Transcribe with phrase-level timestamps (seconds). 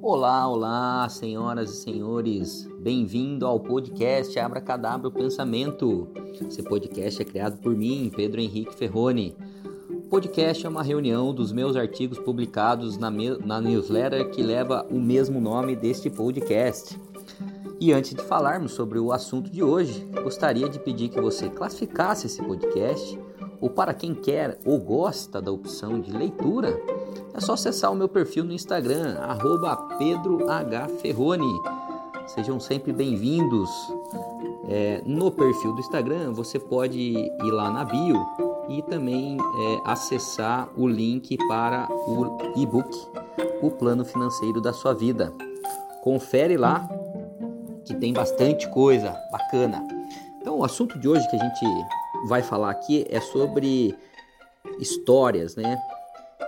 [0.00, 2.66] Olá, olá, senhoras e senhores.
[2.78, 6.08] Bem-vindo ao podcast Abra Cadabra o Pensamento.
[6.48, 9.36] Esse podcast é criado por mim, Pedro Henrique Ferroni.
[9.90, 14.98] O podcast é uma reunião dos meus artigos publicados na, na newsletter que leva o
[14.98, 16.98] mesmo nome deste podcast.
[17.78, 22.26] E antes de falarmos sobre o assunto de hoje, gostaria de pedir que você classificasse
[22.26, 23.18] esse podcast,
[23.60, 26.80] ou para quem quer ou gosta da opção de leitura,
[27.34, 29.16] é só acessar o meu perfil no Instagram,
[29.98, 31.60] PedroHFerrone.
[32.26, 33.70] Sejam sempre bem-vindos.
[34.68, 38.26] É, no perfil do Instagram você pode ir lá na bio
[38.68, 42.90] e também é, acessar o link para o e-book
[43.62, 45.32] O Plano Financeiro da Sua Vida.
[46.02, 46.88] Confere lá
[47.84, 49.86] que tem bastante coisa bacana.
[50.40, 51.64] Então, o assunto de hoje que a gente
[52.26, 53.96] vai falar aqui é sobre
[54.78, 55.78] histórias, né?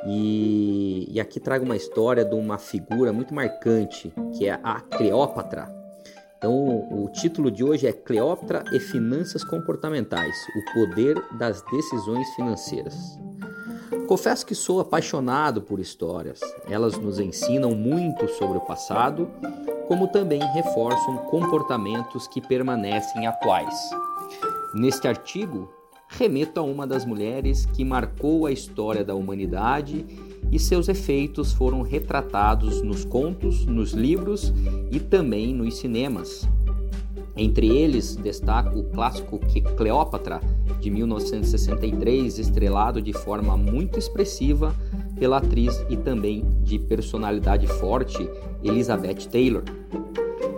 [0.06, 5.68] E, e, aqui trago uma história de uma figura muito marcante, que é a Cleópatra.
[6.36, 13.18] Então, o título de hoje é Cleópatra e Finanças Comportamentais: O Poder das Decisões Financeiras.
[14.06, 16.40] Confesso que sou apaixonado por histórias.
[16.70, 19.28] Elas nos ensinam muito sobre o passado,
[19.86, 23.74] como também reforçam comportamentos que permanecem atuais.
[24.74, 25.70] Neste artigo,
[26.08, 30.04] remeto a uma das mulheres que marcou a história da humanidade
[30.52, 34.52] e seus efeitos foram retratados nos contos, nos livros
[34.90, 36.46] e também nos cinemas.
[37.34, 39.38] Entre eles, destaco o clássico
[39.76, 40.40] Cleópatra,
[40.80, 44.74] de 1963, estrelado de forma muito expressiva
[45.18, 48.28] pela atriz e também de personalidade forte
[48.62, 49.62] Elizabeth Taylor.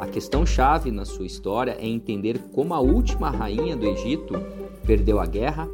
[0.00, 4.32] A questão-chave na sua história é entender como a última rainha do Egito
[4.86, 5.68] perdeu a guerra,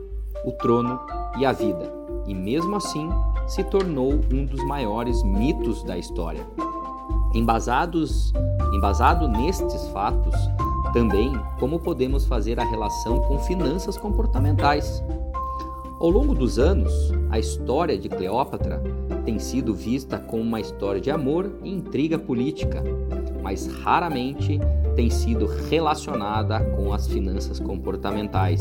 [0.45, 0.99] o trono
[1.39, 1.93] e a vida,
[2.27, 3.09] e mesmo assim
[3.47, 6.45] se tornou um dos maiores mitos da história.
[7.33, 8.33] Embasados,
[8.75, 10.35] embasado nestes fatos,
[10.93, 15.05] também como podemos fazer a relação com finanças comportamentais.
[16.01, 16.93] Ao longo dos anos,
[17.31, 18.83] a história de Cleópatra
[19.25, 22.83] tem sido vista como uma história de amor e intriga política,
[23.47, 24.59] mas raramente
[24.97, 28.61] tem sido relacionada com as finanças comportamentais.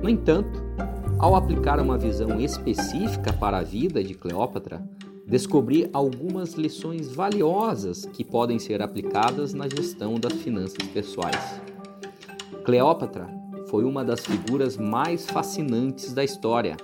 [0.00, 0.62] No entanto,
[1.18, 4.88] ao aplicar uma visão específica para a vida de Cleópatra,
[5.26, 11.60] descobri algumas lições valiosas que podem ser aplicadas na gestão das finanças pessoais.
[12.64, 13.26] Cleópatra
[13.66, 16.76] foi uma das figuras mais fascinantes da história,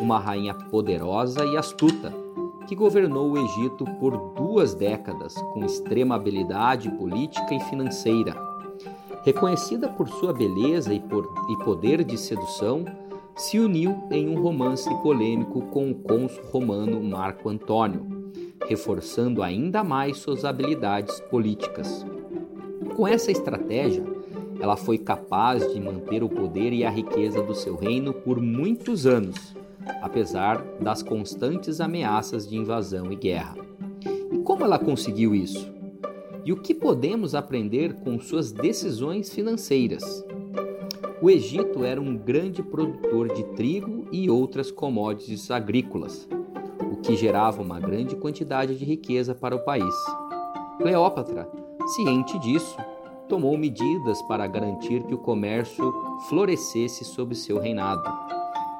[0.00, 2.21] uma rainha poderosa e astuta
[2.66, 8.34] que governou o Egito por duas décadas com extrema habilidade política e financeira.
[9.24, 12.84] Reconhecida por sua beleza e, por, e poder de sedução,
[13.36, 18.32] se uniu em um romance polêmico com o cônsul romano Marco Antônio,
[18.66, 22.04] reforçando ainda mais suas habilidades políticas.
[22.96, 24.04] Com essa estratégia,
[24.60, 29.06] ela foi capaz de manter o poder e a riqueza do seu reino por muitos
[29.06, 29.56] anos,
[30.00, 33.56] apesar das constantes ameaças de invasão e guerra.
[34.32, 35.72] E como ela conseguiu isso?
[36.44, 40.24] e o que podemos aprender com suas decisões financeiras.
[41.20, 46.28] O Egito era um grande produtor de trigo e outras commodities agrícolas,
[46.90, 49.94] o que gerava uma grande quantidade de riqueza para o país.
[50.78, 51.48] Cleópatra,
[51.94, 52.76] ciente disso,
[53.28, 55.92] tomou medidas para garantir que o comércio
[56.28, 58.02] florescesse sob seu reinado.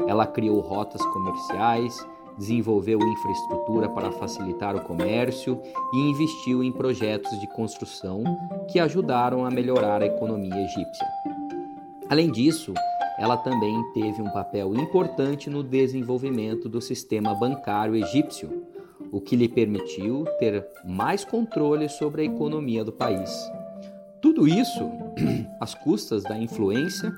[0.06, 1.96] Ela criou rotas comerciais,
[2.36, 5.60] desenvolveu infraestrutura para facilitar o comércio
[5.92, 8.22] e investiu em projetos de construção
[8.70, 11.06] que ajudaram a melhorar a economia egípcia.
[12.08, 12.74] Além disso,
[13.18, 18.64] ela também teve um papel importante no desenvolvimento do sistema bancário egípcio,
[19.10, 23.30] o que lhe permitiu ter mais controle sobre a economia do país.
[24.20, 24.90] Tudo isso
[25.60, 27.12] às custas da influência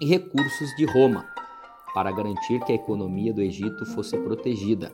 [0.00, 1.24] e recursos de Roma
[1.94, 4.92] para garantir que a economia do Egito fosse protegida.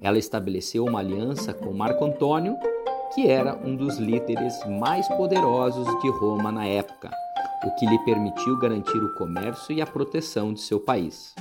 [0.00, 2.56] Ela estabeleceu uma aliança com Marco Antônio,
[3.14, 7.10] que era um dos líderes mais poderosos de Roma na época,
[7.64, 11.34] o que lhe permitiu garantir o comércio e a proteção de seu país.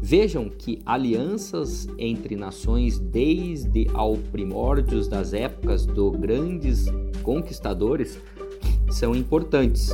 [0.00, 6.84] Vejam que alianças entre nações desde ao primórdios das épocas dos grandes
[7.22, 8.18] conquistadores
[8.90, 9.90] são importantes,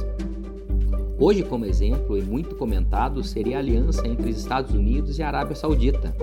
[1.23, 5.27] Hoje, como exemplo e muito comentado, seria a aliança entre os Estados Unidos e a
[5.27, 6.17] Arábia Saudita.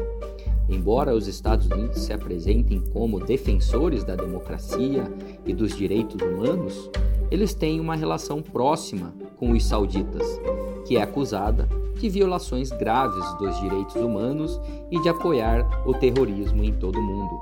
[0.68, 5.04] Embora os Estados Unidos se apresentem como defensores da democracia
[5.46, 6.90] e dos direitos humanos,
[7.30, 10.42] eles têm uma relação próxima com os sauditas,
[10.88, 14.60] que é acusada de violações graves dos direitos humanos
[14.90, 17.36] e de apoiar o terrorismo em todo o mundo.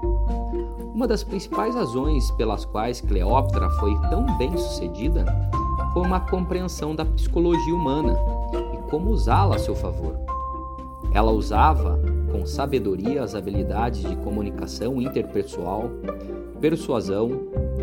[0.94, 5.24] Uma das principais razões pelas quais Cleópatra foi tão bem sucedida
[5.96, 8.20] foi uma compreensão da psicologia humana
[8.74, 10.20] e como usá-la a seu favor.
[11.14, 11.98] Ela usava
[12.30, 15.90] com sabedoria as habilidades de comunicação interpessoal,
[16.60, 17.32] persuasão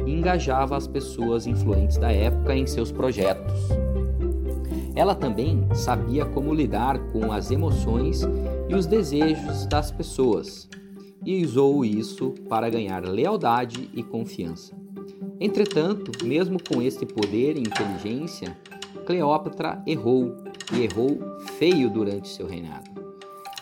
[0.04, 3.54] e engajava as pessoas influentes da época em seus projetos.
[4.94, 8.20] Ela também sabia como lidar com as emoções
[8.68, 10.68] e os desejos das pessoas
[11.24, 14.81] e usou isso para ganhar lealdade e confiança.
[15.44, 18.56] Entretanto, mesmo com este poder e inteligência,
[19.04, 20.36] Cleópatra errou
[20.72, 21.18] e errou
[21.58, 22.88] feio durante seu reinado.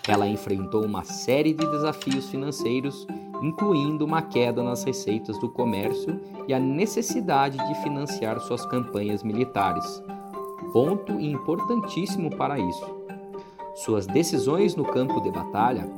[0.06, 3.06] Ela enfrentou uma série de desafios financeiros,
[3.42, 10.02] incluindo uma queda nas receitas do comércio e a necessidade de financiar suas campanhas militares.
[10.74, 12.94] Ponto importantíssimo para isso.
[13.76, 15.88] Suas decisões no campo de batalha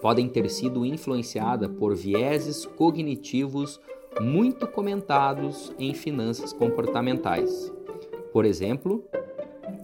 [0.00, 3.80] podem ter sido influenciadas por vieses cognitivos
[4.18, 7.72] muito comentados em finanças comportamentais.
[8.32, 9.04] Por exemplo,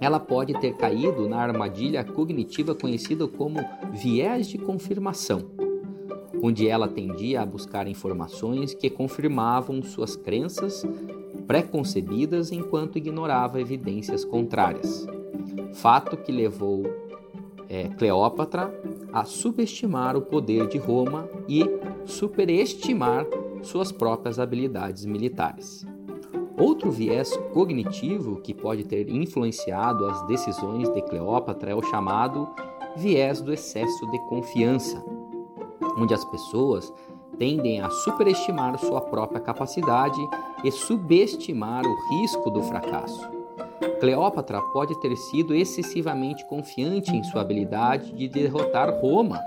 [0.01, 3.59] ela pode ter caído na armadilha cognitiva conhecida como
[3.93, 5.51] viés de confirmação,
[6.43, 10.85] onde ela tendia a buscar informações que confirmavam suas crenças
[11.47, 15.07] preconcebidas enquanto ignorava evidências contrárias.
[15.73, 16.85] Fato que levou
[17.69, 18.73] é, Cleópatra
[19.13, 21.65] a subestimar o poder de Roma e
[22.05, 23.27] superestimar
[23.67, 25.87] suas próprias habilidades militares.
[26.59, 32.49] Outro viés cognitivo que pode ter influenciado as decisões de Cleópatra é o chamado
[32.97, 35.05] viés do excesso de confiança,
[35.99, 36.93] onde as pessoas
[37.39, 40.21] tendem a superestimar sua própria capacidade
[40.65, 43.29] e subestimar o risco do fracasso.
[44.01, 49.39] Cleópatra pode ter sido excessivamente confiante em sua habilidade de derrotar Roma,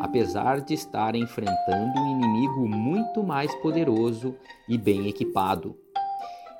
[0.00, 4.34] apesar de estar enfrentando um inimigo muito mais poderoso
[4.68, 5.76] e bem equipado.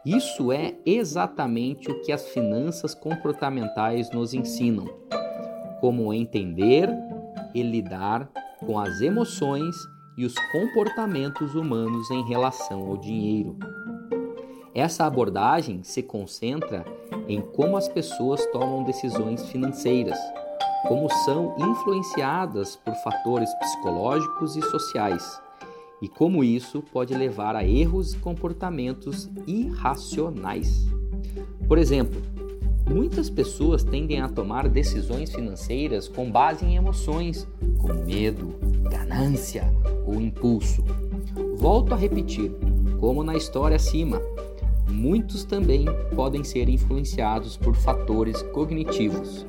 [0.04, 4.86] Isso é exatamente o que as finanças comportamentais nos ensinam:
[5.80, 6.88] como entender
[7.54, 8.28] e lidar
[8.64, 9.74] com as emoções
[10.16, 13.56] e os comportamentos humanos em relação ao dinheiro.
[14.74, 16.84] Essa abordagem se concentra
[17.28, 20.18] em como as pessoas tomam decisões financeiras,
[20.88, 25.40] como são influenciadas por fatores psicológicos e sociais,
[26.02, 30.86] e como isso pode levar a erros e comportamentos irracionais.
[31.66, 32.20] Por exemplo,
[32.88, 37.48] muitas pessoas tendem a tomar decisões financeiras com base em emoções,
[37.78, 38.54] como medo,
[38.90, 39.64] ganância
[40.06, 40.84] ou impulso.
[41.56, 42.52] Volto a repetir,
[43.00, 44.20] como na história acima,
[44.90, 49.46] muitos também podem ser influenciados por fatores cognitivos,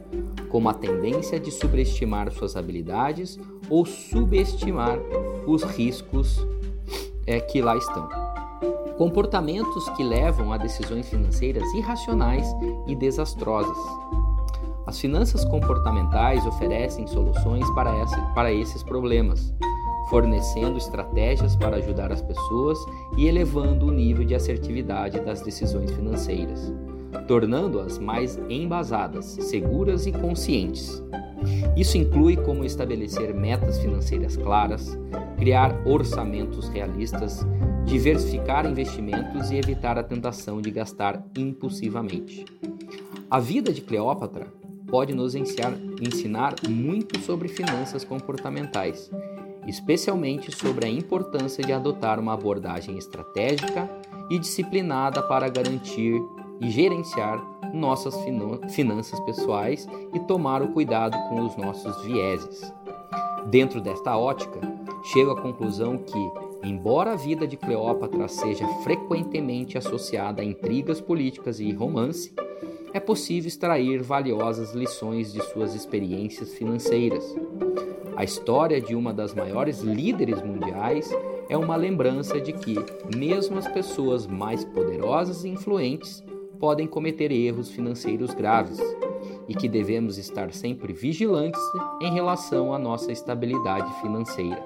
[0.55, 3.37] como a tendência de subestimar suas habilidades
[3.69, 4.97] ou subestimar
[5.45, 6.47] os riscos
[7.27, 8.07] é, que lá estão.
[8.97, 12.47] Comportamentos que levam a decisões financeiras irracionais
[12.87, 13.77] e desastrosas.
[14.87, 19.53] As finanças comportamentais oferecem soluções para, essa, para esses problemas,
[20.09, 22.77] fornecendo estratégias para ajudar as pessoas
[23.17, 26.71] e elevando o nível de assertividade das decisões financeiras,
[27.27, 31.03] tornando-as mais embasadas, seguras e conscientes.
[31.75, 34.97] Isso inclui como estabelecer metas financeiras claras,
[35.37, 37.45] criar orçamentos realistas,
[37.85, 42.45] diversificar investimentos e evitar a tentação de gastar impulsivamente.
[43.29, 44.47] A vida de Cleópatra
[44.87, 49.11] pode nos ensinar, muito sobre finanças comportamentais,
[49.67, 53.89] especialmente sobre a importância de adotar uma abordagem estratégica
[54.29, 56.21] e disciplinada para garantir
[56.61, 57.43] e gerenciar
[57.73, 58.15] nossas
[58.69, 62.73] finanças pessoais e tomar o cuidado com os nossos vieses.
[63.47, 64.59] Dentro desta ótica,
[65.03, 66.31] chego à conclusão que,
[66.63, 72.33] embora a vida de Cleópatra seja frequentemente associada a intrigas políticas e romance,
[72.93, 77.35] é possível extrair valiosas lições de suas experiências financeiras.
[78.15, 81.11] A história de uma das maiores líderes mundiais
[81.49, 82.75] é uma lembrança de que,
[83.15, 86.23] mesmo as pessoas mais poderosas e influentes,
[86.59, 88.79] podem cometer erros financeiros graves
[89.47, 91.61] e que devemos estar sempre vigilantes
[92.01, 94.63] em relação à nossa estabilidade financeira.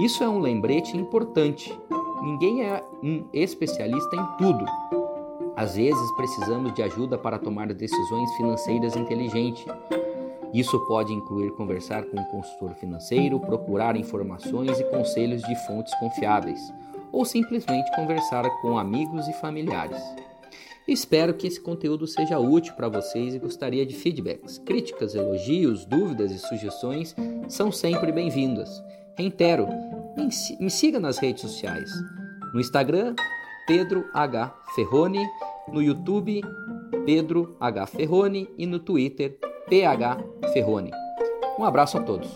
[0.00, 1.76] Isso é um lembrete importante.
[2.22, 4.64] Ninguém é um especialista em tudo.
[5.56, 9.64] Às vezes precisamos de ajuda para tomar decisões financeiras inteligentes.
[10.52, 16.60] Isso pode incluir conversar com um consultor financeiro, procurar informações e conselhos de fontes confiáveis,
[17.12, 20.02] ou simplesmente conversar com amigos e familiares.
[20.86, 24.58] Espero que esse conteúdo seja útil para vocês e gostaria de feedbacks.
[24.58, 27.16] Críticas, elogios, dúvidas e sugestões
[27.48, 28.82] são sempre bem-vindas.
[29.16, 29.66] Reitero,
[30.60, 31.90] me siga nas redes sociais.
[32.52, 33.14] No Instagram,
[33.66, 34.54] Pedro H.
[34.74, 35.26] Ferrone,
[35.72, 36.42] no YouTube,
[37.06, 37.86] Pedro H.
[37.86, 39.38] Ferrone e no Twitter,
[39.70, 40.18] PH
[40.52, 40.90] Ferrone.
[41.58, 42.28] Um abraço a todos.